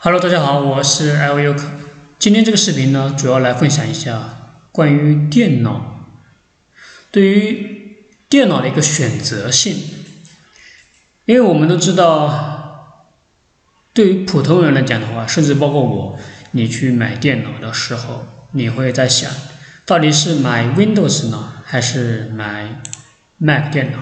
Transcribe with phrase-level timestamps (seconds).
[0.00, 1.64] Hello，大家好，我是 L U 可。
[2.20, 6.06] 今天这个视频呢，主要来分享一下关于电脑
[7.10, 9.74] 对于电脑的一个选择性。
[11.24, 13.08] 因为我们都知道，
[13.92, 16.16] 对于普通人来讲的话，甚至包括我，
[16.52, 19.28] 你去买电脑的时候，你会在想，
[19.84, 22.80] 到底是买 Windows 呢，还是买
[23.38, 23.98] Mac 电脑？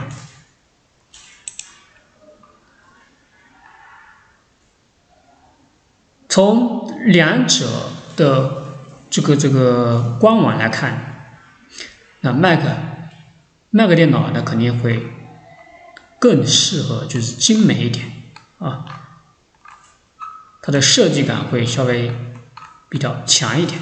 [6.37, 7.67] 从两者
[8.15, 8.67] 的
[9.09, 11.33] 这个这个官网来看，
[12.21, 12.61] 那 Mac
[13.71, 15.07] Mac 电脑呢肯定会
[16.19, 18.05] 更适合，就是精美一点
[18.59, 18.85] 啊，
[20.61, 22.13] 它的设计感会稍微
[22.91, 23.81] 比较强一点。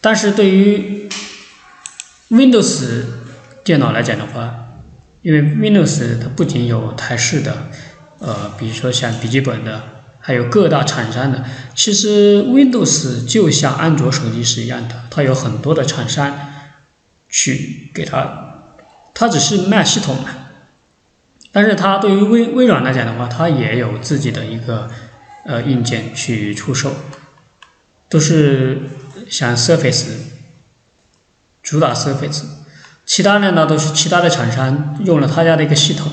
[0.00, 1.08] 但是对于
[2.30, 3.06] Windows
[3.64, 4.54] 电脑来讲的话，
[5.22, 7.66] 因为 Windows 它不仅有台式的，
[8.20, 9.93] 呃，比如说像笔记本的。
[10.26, 16.34] 还有各大厂商的，其实 Windows 就像安卓手机是一样的，它有很多的厂商
[17.28, 18.62] 去给它，
[19.12, 20.30] 它只是卖系统嘛。
[21.52, 24.88] 但是它对于微微软来讲的话，它也有自己的一个
[25.44, 26.94] 呃硬件去出售，
[28.08, 28.80] 都是
[29.28, 30.06] 像 Surface
[31.62, 32.44] 主打 Surface，
[33.04, 36.10] 其他的呢都是其他的厂商用了他家的一个系统，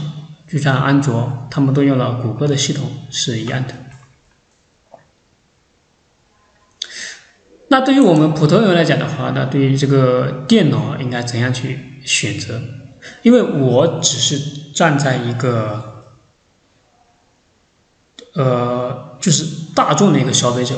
[0.49, 3.73] 就像安卓，他们都用了谷歌的系统是一样的。
[7.71, 12.61] 那对于我们普通人来讲的话，那对于这个电脑应该怎样去选择？
[13.21, 14.37] 因为我只是
[14.73, 16.03] 站在一个，
[18.33, 20.75] 呃，就是大众的一个消费者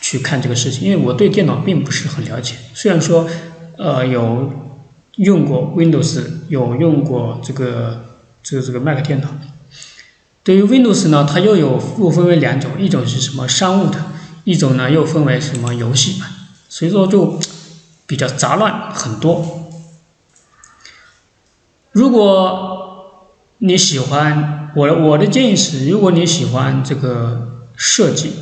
[0.00, 2.56] 去看这个事情，因为我对电脑并不是很了解。
[2.74, 3.28] 虽然说，
[3.78, 4.50] 呃，有
[5.18, 8.04] 用过 Windows，有用过这个
[8.42, 9.28] 这个这个 Mac 电脑。
[10.42, 14.15] 对于 Windows 呢，它又有又分为两种，一种是什么商务的。
[14.46, 16.30] 一种呢又分为什么游戏版，
[16.68, 17.40] 所以说就
[18.06, 19.72] 比较杂乱很多。
[21.90, 23.24] 如果
[23.58, 28.34] 你喜欢我我的建议是，如果你喜欢这个设计，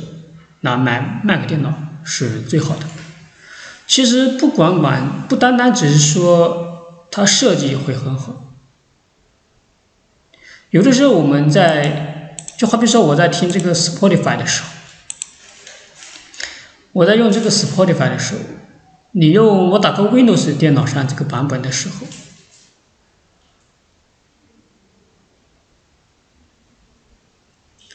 [0.61, 1.73] 那买 Mac 电脑
[2.03, 2.85] 是最好的。
[3.87, 8.51] 其实不管管不单单只是说它设计会很好，
[10.69, 14.69] 有的时候我们在就好比说我在听这个 Spotify 的时候。
[16.95, 18.39] 我在用这个 Spotify 的时候，
[19.11, 22.07] 你用我打开 Windows 电脑上这个版本的时候，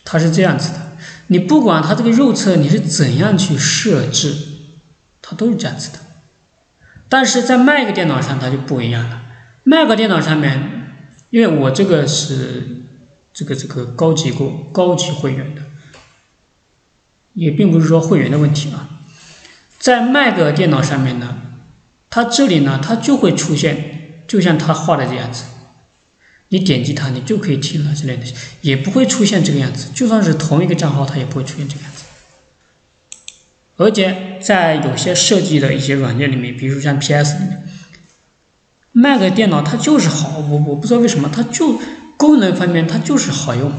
[0.04, 0.98] 它是这样子的。
[1.28, 4.36] 你不管它这个右侧你是怎样去设置，
[5.22, 5.98] 它都是这样子的。
[7.08, 9.22] 但是在 Mac 电脑上它就不一样了。
[9.64, 10.92] Mac 电脑上面，
[11.30, 12.82] 因为我这个是
[13.32, 15.62] 这个这个高级过高级会员的。
[17.40, 19.00] 也并不是说会员的问题啊，
[19.78, 21.38] 在 Mac 电脑上面呢，
[22.10, 25.44] 它这里呢，它就会出现，就像他画的这样子，
[26.50, 28.24] 你点击它，你就可以听了之类的，
[28.60, 32.04] 也不会出现这个样子，就算是同一个账号，它也不会出现这个样子。
[33.78, 37.66] 而且在有些设计的一些软件里面，比如像 PS 里面
[38.92, 41.80] ，Mac 电脑它就是好，我我不知道为什么，它就
[42.18, 43.72] 功能方面它就是好用。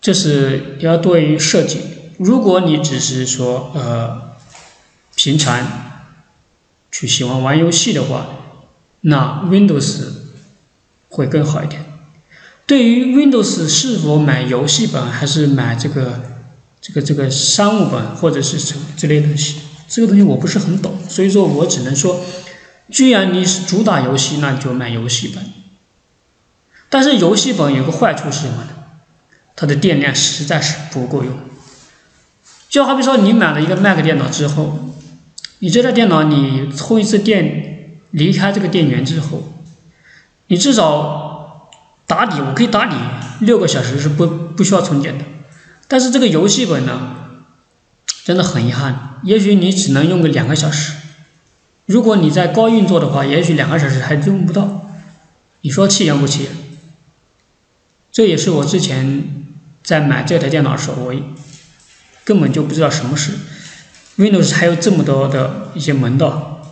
[0.00, 1.80] 这是要对于设计。
[2.18, 4.32] 如果你只是说呃，
[5.14, 5.66] 平常
[6.90, 8.26] 去喜欢玩游戏的话，
[9.02, 10.04] 那 Windows
[11.08, 11.84] 会更好一点。
[12.66, 16.20] 对于 Windows 是否买游戏本还是买这个
[16.80, 19.56] 这个这个商务本或者是什么之类的东西，
[19.88, 22.20] 这个东西我不是很懂，所以说我只能说，
[22.90, 25.44] 既然你是主打游戏，那你就买游戏本。
[26.88, 28.68] 但是游戏本有个坏处是什么呢？
[29.60, 31.38] 它的电量实在是不够用，
[32.70, 34.94] 就好比说你买了一个 Mac 电脑之后，
[35.58, 39.52] 你这台电脑你充一次电，离开这个电源之后，
[40.46, 41.68] 你至少
[42.06, 42.96] 打底我可以打底
[43.40, 45.26] 六个小时是不不需要充电的，
[45.86, 47.16] 但是这个游戏本呢，
[48.24, 50.94] 真的很遗憾，也许你只能用个两个小时，
[51.84, 54.86] 如果你在高运作的话，也许两个小时还用不到，
[55.60, 56.52] 你说气人不气人？
[58.10, 59.36] 这也是我之前。
[59.82, 61.14] 在买这台电脑的时候，我
[62.24, 63.32] 根本就不知道什么是
[64.18, 66.62] Windows，还有这么多的一些门道。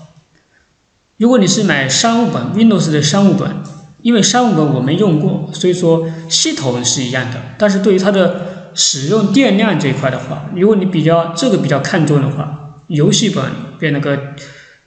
[1.16, 3.56] 如果你是买商务本 Windows 的商务本，
[4.02, 7.40] 因为商务本我没用过，所以说系统是一样的。
[7.58, 13.44] 但是对于它的使用电量这一块的话，如果你比较这个比较看重的话，游戏本
[13.80, 14.34] 变那个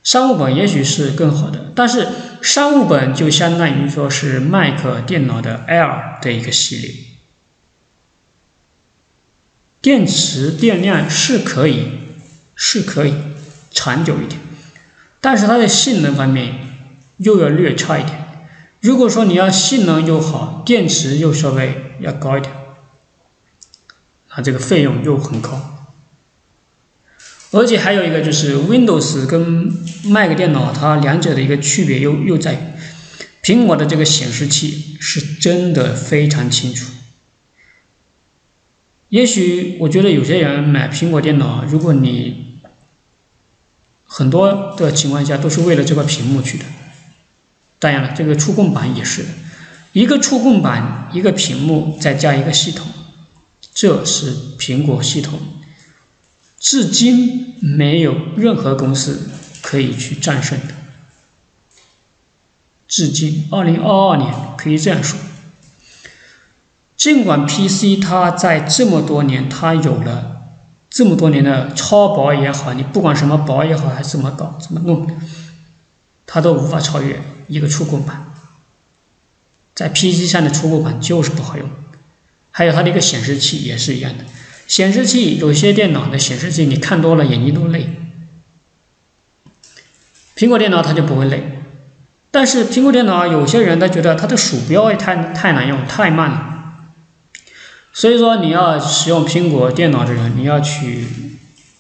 [0.03, 1.71] 商务本也许是更好的。
[1.75, 2.07] 但是
[2.41, 6.91] 商务本就相当于说是 Mac 电脑的 Air 的一个系列。
[9.81, 11.88] 电池电量是可以，
[12.56, 13.16] 是可以
[13.72, 14.39] 长久一点，
[15.19, 16.56] 但是它的性能方面
[17.18, 18.45] 又要略差一点。
[18.80, 22.54] 如果说你要性能又好，电池又稍微要高一点，
[24.36, 25.88] 那这个费用又很高。
[27.51, 29.75] 而且还有一个就是 Windows 跟
[30.06, 32.57] Mac 电脑，它两者的一个区别又又在于，
[33.44, 36.86] 苹果的这个显示器是真的非常清楚。
[39.12, 42.60] 也许我觉得有些人买苹果电脑，如果你
[44.06, 46.63] 很多的情况下都是为了这块屏幕去的。
[47.78, 49.30] 当然了，这个触控板也是的，
[49.92, 52.88] 一个触控板，一个屏幕，再加一个系统，
[53.74, 55.40] 这是苹果系统。
[56.58, 59.30] 至今没有任何公司
[59.62, 60.75] 可以去战胜的。
[62.88, 65.19] 至今，二零二二年可以这样说。
[67.01, 70.44] 尽管 PC 它在这么多年，它有了
[70.88, 75.09] 这么多年的超薄也好，你不管什么薄也好，还是怎么搞怎么弄，
[76.27, 78.31] 它都无法超越一个触控板。
[79.74, 81.68] 在 PC 上的触控板就是不好用，
[82.51, 84.24] 还有它的一个显示器也是一样的。
[84.68, 87.89] 显示器有些电脑的显示器你看多了眼睛都累，
[90.36, 91.63] 苹果电脑它就不会累，
[92.30, 96.50] 但是苹果电脑有些人他觉得它的鼠标也太太难用太慢了，
[97.93, 101.05] 所以说你要使用苹果电脑的人，你要去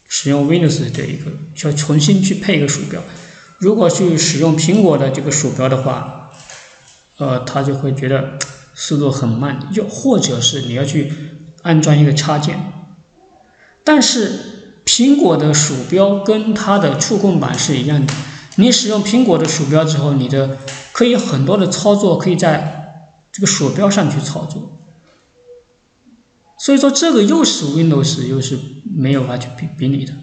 [0.07, 3.01] 使用 Windows 这一个，需要重新去配一个鼠标。
[3.57, 6.31] 如果去使用苹果的这个鼠标的话，
[7.17, 8.37] 呃，他就会觉得
[8.73, 11.13] 速度很慢，又或者是你要去
[11.61, 12.73] 安装一个插件。
[13.83, 18.13] 但是苹果的鼠标跟它的触控板是一样的，
[18.55, 20.57] 你使用苹果的鼠标之后，你的
[20.91, 22.99] 可以很多的操作可以在
[23.31, 24.77] 这个鼠标上去操作，
[26.61, 30.13] 所以说这个又是 Windows 又是没有法去比比拟的，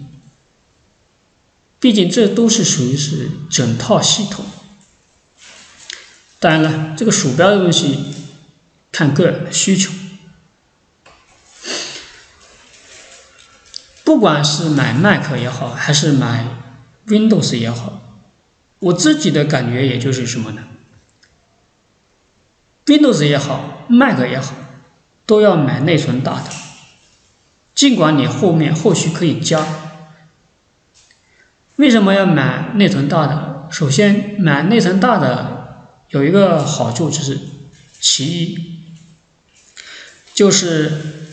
[1.81, 4.44] 毕竟这都是属于是整套系统。
[6.38, 8.14] 当然了，这个鼠标的东西
[8.93, 9.90] 看个人的需求。
[14.05, 16.46] 不管是买 Mac 也好，还是买
[17.08, 18.20] Windows 也好，
[18.79, 20.69] 我自己的感觉也就是什么呢
[22.87, 24.55] ？Windows 也好，Mac 也好，
[25.29, 26.47] 都要买内存大的。
[27.75, 29.65] 尽管你后面后续可以加，
[31.77, 33.69] 为什么要买内存大的？
[33.71, 37.39] 首先，买内存大的有一个好处就是，
[38.01, 38.81] 其一
[40.33, 41.29] 就是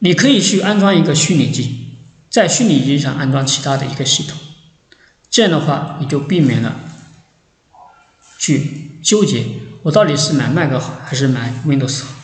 [0.00, 1.96] 你可以去安装一个虚拟机。
[2.28, 4.38] 在虚拟机上安装其他的一个系统，
[5.30, 6.76] 这样的话你就避免了
[8.38, 9.46] 去纠结
[9.82, 12.19] 我到底是买 Mac 好还是买 Windows 好。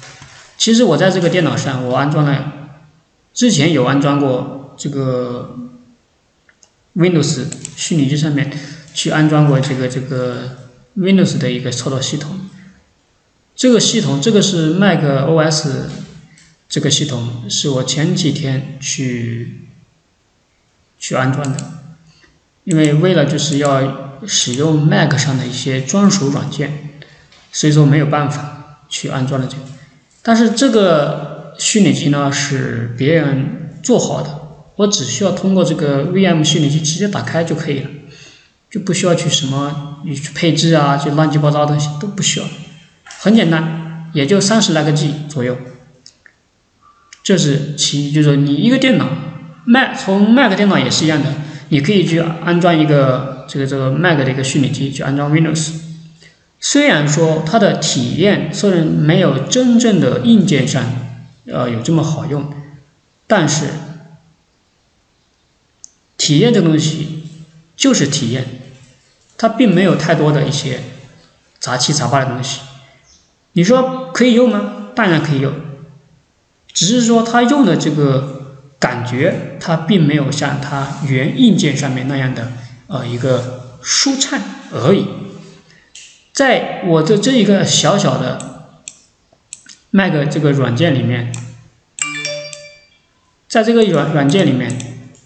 [0.57, 2.71] 其实我在这个电脑上我安装了，
[3.35, 5.57] 之前有安装过这个
[6.97, 7.45] Windows
[7.77, 8.51] 虚拟机上面
[8.95, 10.57] 去安装过这个这个
[10.97, 12.41] Windows 的一个操作系统。
[13.55, 15.89] 这个系统这个是 Mac OS
[16.69, 19.61] 这个系统是我前几天去。
[20.99, 21.59] 去安装的，
[22.65, 26.99] 因为为了就是要使用 Mac 上的一些专属软件，
[27.53, 29.63] 所以说没有办法去安装了这个。
[30.27, 34.41] 但是这个虚拟机呢是别人做好的，
[34.75, 37.89] 我只需要通过这个 VM 虚拟机直接打开就可以了，
[38.69, 42.47] 就不需要去什么你去配置啊，就乱七八糟的东西都不需要，
[43.21, 45.57] 很简单，也就三十来个 G 左右。
[47.23, 49.07] 这是其一，就是你一个电脑。
[49.65, 51.33] Mac 从 Mac 电脑也是一样的，
[51.69, 55.86] 你可以去安装一个这个这个 Mac 的一个虚拟机去安装 Windows。
[56.61, 60.85] 虽然说它的体验虽然没有真正的硬件上
[61.47, 62.53] 呃有这么好用，
[63.27, 63.67] 但是
[66.17, 67.25] 体验这东西
[67.77, 68.47] 就是体验，
[69.37, 70.81] 它并没有太多的一些
[71.59, 72.61] 杂七杂八的东西。
[73.53, 74.91] 你说可以用吗？
[74.95, 75.53] 当然可以用，
[76.73, 78.35] 只是说它用的这个。
[78.79, 82.53] 感觉它并没有像它原硬件上面那样的
[82.89, 84.39] 呃一个舒畅
[84.71, 85.07] 而已。
[86.37, 88.75] 在我的这一个小小的
[89.89, 91.35] Mac 这个软件里面，
[93.49, 94.77] 在这个软软件里面，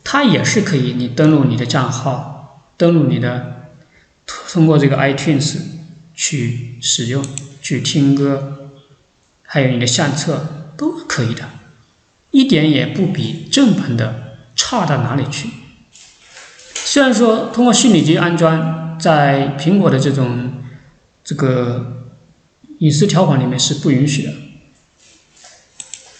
[0.04, 3.72] 它也是可以你登录你的账号，登录你的
[4.24, 5.56] 通过这个 iTunes
[6.14, 7.26] 去使用
[7.60, 8.70] 去听歌，
[9.42, 11.42] 还有你的相册都可以的。
[12.30, 15.50] 一点也不比正版的差到哪里去。
[16.72, 20.52] 虽然说通过虚拟机安装，在苹果的这种
[21.30, 22.08] 这个
[22.80, 24.32] 隐私条款里面是不允许的，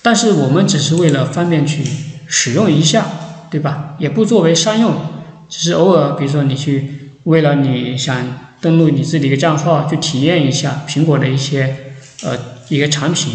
[0.02, 1.82] 但是我们只是为了方便去
[2.28, 3.06] 使用一下，
[3.50, 3.96] 对吧？
[3.98, 4.94] 也不作为商用，
[5.48, 8.24] 只是偶尔，比如说你去为了你想
[8.60, 12.38] 登录你自己的一个账号，去体验一下苹果的一些呃
[12.68, 13.34] 一个产品，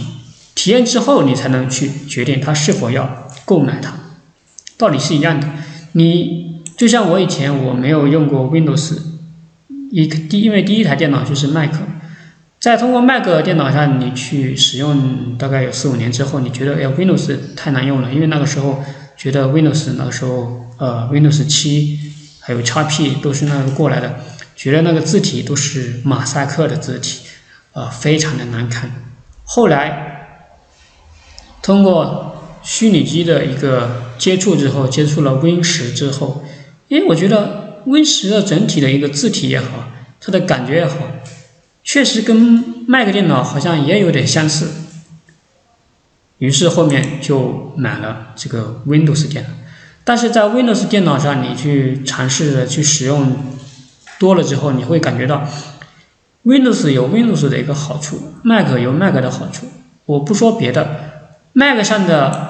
[0.55, 3.93] 体验之后你才能去决定它是否要购买它，
[4.77, 5.49] 道理是一样的。
[5.91, 8.97] 你就像我以前我没有用过 Windows，
[9.95, 11.71] 一第因为第一台电脑就是 Mac。
[12.59, 18.83] 在通过 Mac 电脑上你去使用，大概有四五年之后，你觉得哎，Windows 太难用了，因为那个时候
[19.15, 21.97] 觉得 Windows 那个时候，呃，Windows 七
[22.41, 24.19] 还有 XP 都是那个过来的，
[24.53, 27.21] 觉得那个字体都是马赛克的字体，
[27.71, 28.91] 呃，非常的难看。
[29.45, 30.41] 后来
[31.61, 36.43] 通过虚拟机的一个接触之后，接触了 Win 十之后，
[36.89, 39.89] 因为我觉得 Win 十的整体的一个字体也好，
[40.19, 40.95] 它的感觉也好。
[41.83, 44.71] 确实跟 Mac 电脑好像也有点相似，
[46.39, 49.49] 于是后面就买了这个 Windows 电脑。
[50.03, 53.35] 但是在 Windows 电脑上，你去尝试着去使用
[54.19, 55.47] 多了之后，你会感觉到
[56.43, 59.67] Windows 有 Windows 的一个好处，Mac 有 Mac 的好处。
[60.05, 62.47] 我不说别的，Mac 上的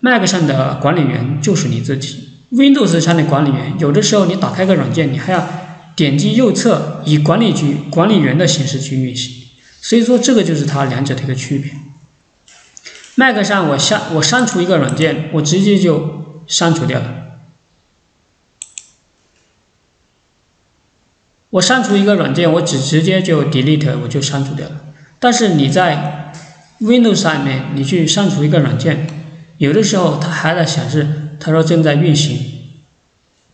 [0.00, 5.48] Mac 上的管理员就是你自己，Windows 上的管理员有的时候你打开个软件，你还要。
[5.96, 9.48] 点击右侧以管理局管理员的形式去运行，
[9.82, 11.72] 所以说这个就是它两者的一个区别。
[13.16, 17.14] Mac 上我下我删除一个软件，我直接就删除掉了。
[21.50, 24.80] 我删除一个软件，我只直接就 delete 我就删除掉了。
[25.18, 26.32] 但是你在
[26.80, 29.06] Windows 上面，你去删除一个软件，
[29.58, 32.38] 有的时候它还在显示，它说正在运行。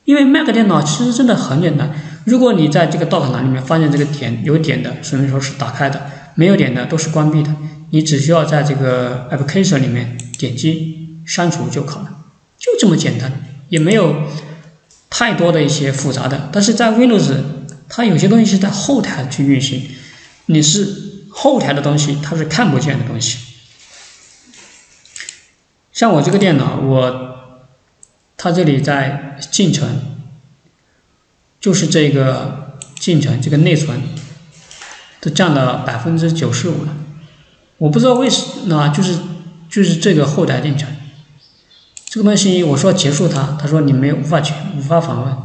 [0.05, 1.95] 因为 Mac 电脑其实真的很简单。
[2.25, 5.99] 如果你在这个 Dock 栏里面发现这个点有点的，说明说是打开的；
[6.35, 7.55] 没有点的都是关闭的。
[7.91, 12.19] 你只需要在这个 Application 里面点击删除就可了，
[12.59, 13.33] 就这么简单，
[13.69, 14.15] 也没有
[15.09, 16.51] 太多的一些复杂的。
[16.53, 17.33] 但是在 Windows，
[17.89, 19.89] 它有些东西是在后台去运行，
[20.47, 23.39] 你是后台的东西，它是看不见的东西。
[25.93, 27.26] 像我这个电脑，我
[28.37, 30.01] 它这里在进程。
[31.59, 34.01] 就是这个进程，这个内存
[35.21, 36.95] 都占了百分之九十五了。
[37.79, 39.19] 我不知道为什么，就是
[39.69, 40.89] 就是这个后台进程，
[42.05, 45.37] 这个东西我说结束它，他说你没有无法去无法访问。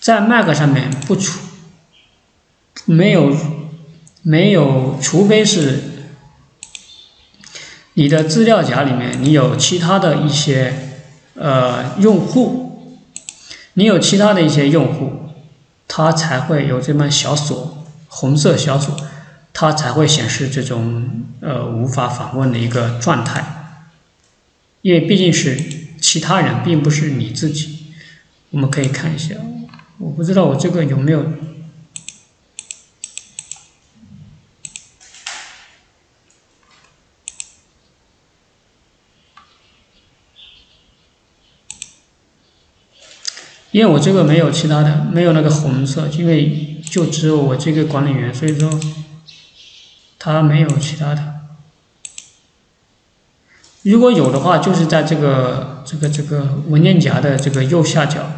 [0.00, 1.38] 在 Mac 上面不除
[2.84, 3.34] 没有
[4.22, 5.82] 没有，除非是
[7.94, 10.87] 你的资料夹里面你有其他的一些
[11.38, 12.66] 呃用户。
[13.74, 15.30] 你有其他的一些用户，
[15.86, 18.96] 它才会有这么小锁，红色小锁，
[19.52, 23.44] 它才会显示这种呃无法访问的一个状态，
[24.82, 25.56] 因为毕竟是
[26.00, 27.92] 其他人，并不是你自己。
[28.50, 29.36] 我们可以看一下，
[29.98, 31.24] 我不知道我这个有没有。
[43.70, 48.80] 因为我这个没有其他的，没有那个红色，因为就只有我这个管理员，所以说
[50.18, 51.34] 他没有其他的。
[53.82, 58.30] 如果有的话，就是在这个这个这个文件夹的这个右下角，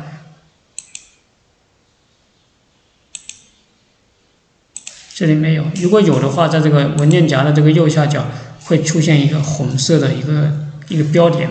[5.15, 5.65] 这里没有。
[5.77, 8.27] 如果有的话，在这个文件夹的这个右下角
[8.65, 10.53] 会出现一个红色的一个
[10.89, 11.51] 一个标点。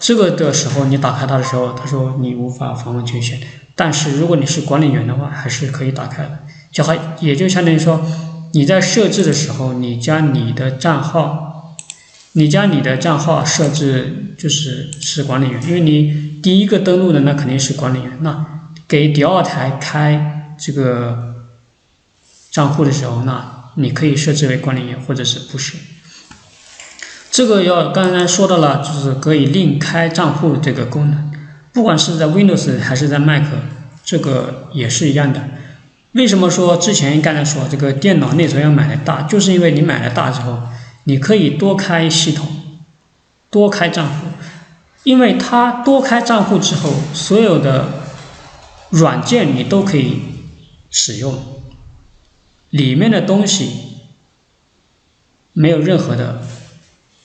[0.00, 3.38] 这个的时候，你打开它的时候，他说你无法访问权限。
[3.76, 6.38] 但是如果你是管理员的话，还是可以打开的。
[6.72, 8.00] 就还也就相当于说，
[8.52, 11.76] 你在设置的时候，你将你的账号，
[12.32, 18.18] 你将你的账号设置就是是管理员，因为你第一个登录的那肯定是管理员。
[18.22, 18.46] 那
[18.88, 21.36] 给第二台开这个
[22.50, 25.76] 账户的时候，那你可以设置为管理员，或者是不是。
[27.40, 31.32] 这个要刚才说到了，就是可以另开账户这个功能，
[31.72, 33.46] 不管是在 Windows 还是在 Mac，
[34.04, 35.42] 这个也是一样的。
[36.12, 40.64] 为什么说之前刚才说这个电脑内存要买的大，就是因为你买了大之后，
[41.04, 42.46] 你可以多开系统，
[43.48, 44.26] 多开账户，
[45.04, 47.86] 因为它多开账户之后，所有的
[48.90, 50.20] 软件你都可以
[50.90, 51.34] 使用，
[52.68, 53.70] 里面的东西
[55.54, 56.42] 没有任何的。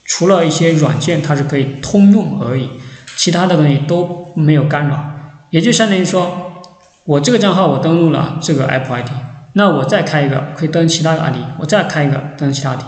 [0.05, 2.69] 除了一些软件，它是可以通用而已，
[3.17, 5.11] 其他的东西都没有干扰。
[5.49, 6.63] 也就相当于说，
[7.03, 9.09] 我这个账号我登录了这个 Apple ID，
[9.53, 12.83] 那我再开一个可以登其他的 ID，我再开一个登其他的，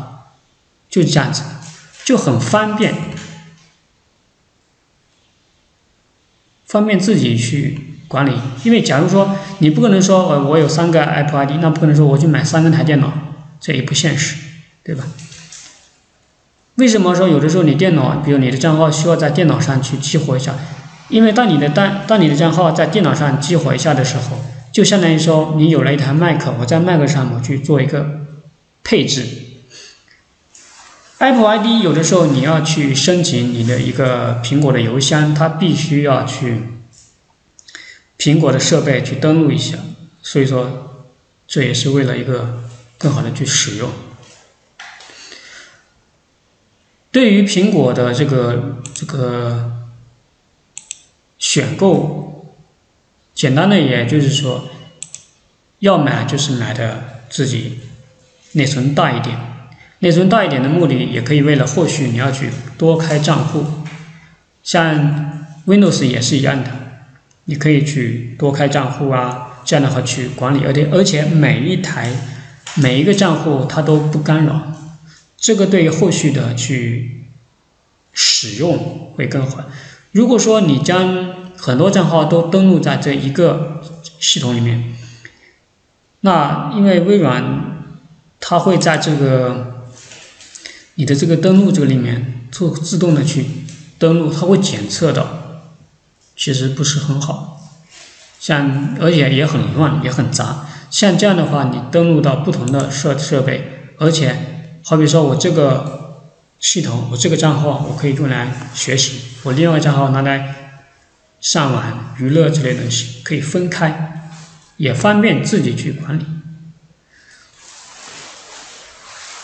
[0.90, 1.44] 就这样子。
[2.06, 2.94] 就很方便，
[6.66, 8.32] 方便自己去管理。
[8.64, 13.12] 因为假如说你不可能说，我我有三个 Apple ID，那不可能说我去买三个台电脑，
[13.60, 14.38] 这也不现实，
[14.84, 15.06] 对吧？
[16.78, 20.56] 为什么说有的时候你电脑，比如你的账号需要在电脑上去激活一下？
[21.10, 24.38] 因为当你的当当你的账号在电脑上激活一下的时候，
[24.72, 28.22] 就相当于说你有了一台 Mac，我在 Mac 上我去做一个
[28.84, 29.26] 配置。
[31.18, 36.64] Apple ID 有的时候你要去申请你的一个苹果的邮箱，它必须要去
[38.20, 39.80] 苹果的设备去登录一下，
[40.22, 41.06] 所以说
[41.48, 42.62] 这也是为了一个
[43.00, 43.90] 更好的去使用。
[47.12, 49.72] 对于苹果的这个这个
[51.40, 52.56] 选购，
[53.34, 54.70] 简单的也就是说，
[55.80, 57.80] 要买就是买的自己
[58.54, 59.38] 内存大一点，
[60.00, 63.66] 内存大一点的目的也可以为了后续你要去多开账户，
[64.64, 66.70] 像 Windows 也是一样的，
[67.46, 72.12] 你可以去多开账户啊，这样的话去管理，而且而且每一台
[72.76, 74.74] 每一个账户它都不干扰。
[75.38, 77.26] 这个对于后续的去
[78.12, 79.64] 使用会更好。
[80.12, 83.82] 如果说你将很多账号都登录在这一个
[84.20, 84.96] 系统里面，
[86.22, 87.86] 那因为微软
[88.40, 89.86] 它会在这个
[90.96, 93.46] 你的这个登录这个里面做自动的去
[94.00, 95.62] 登录，它会检测到，
[96.36, 97.62] 其实不是很好。
[98.40, 100.68] 像而且也很乱也很杂。
[100.90, 104.56] 像这样的话，你登录到不同的设设备，而且。
[104.90, 106.24] 好比说，我这个
[106.62, 110.72] 系统，我这个账号，我可以用来学习；我另外账号拿来
[111.42, 114.32] 上网、娱乐之类的东西，可以分开，
[114.78, 116.26] 也方便自己去管理。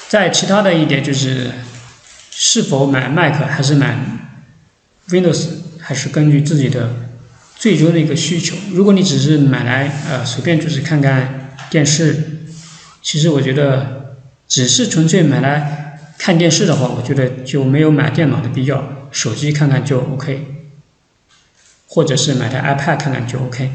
[0.07, 1.51] 在其他的一点就是，
[2.31, 3.97] 是否买 Mac 还是买
[5.09, 5.47] Windows，
[5.81, 6.89] 还是根据自己的
[7.57, 8.55] 最终的一个需求。
[8.71, 12.45] 如果你只是买来呃随便就是看看电视，
[13.01, 14.02] 其实我觉得。
[14.53, 20.67] 只是纯粹买来看电视的话，我觉得就没有买电脑的必要，手机看看就 OK，
[21.87, 23.71] 或者是买台 iPad 看看就 OK。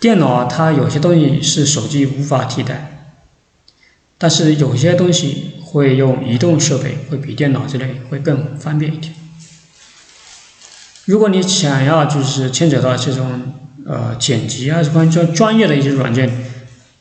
[0.00, 3.10] 电脑它有些东西是手机无法替代，
[4.16, 9.12] 但是有些东西会用移动设备，会比电脑之类会更方便一点。
[11.04, 13.52] 如果你想要就是牵扯到这种
[13.84, 16.32] 呃剪辑啊，关于专专业的一些软件，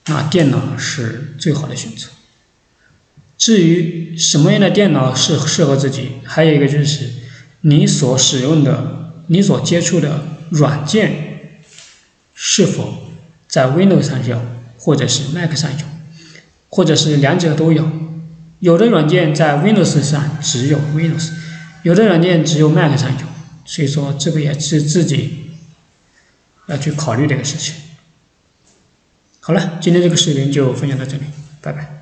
[0.07, 2.09] 那电脑是最好的选择。
[3.43, 7.09] 至于什么样的电脑适适合自己，还有一个就是
[7.59, 11.59] 你所使用的、你所接触的软件
[12.33, 13.09] 是否
[13.45, 14.41] 在 Windows 上有，
[14.77, 15.85] 或者是 Mac 上有，
[16.69, 17.85] 或者是两者都有。
[18.61, 21.31] 有的软件在 Windows 上只有 Windows，
[21.81, 23.27] 有的软件只有 Mac 上有，
[23.65, 25.51] 所以说这个也是自己
[26.67, 27.75] 要去考虑这个事情。
[29.41, 31.23] 好了，今天这个视频就分享到这里，
[31.59, 31.92] 拜拜。